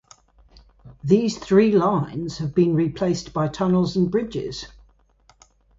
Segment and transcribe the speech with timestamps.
[1.03, 4.65] These three lines have been replaced by tunnels and bridges.